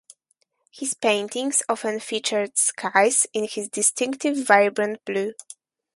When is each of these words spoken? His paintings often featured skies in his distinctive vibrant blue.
His 0.71 0.95
paintings 0.95 1.61
often 1.69 1.99
featured 1.99 2.57
skies 2.57 3.27
in 3.33 3.47
his 3.47 3.69
distinctive 3.69 4.47
vibrant 4.47 5.05
blue. 5.05 5.33